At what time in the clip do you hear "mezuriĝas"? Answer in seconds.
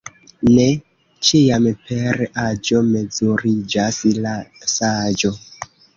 2.87-4.01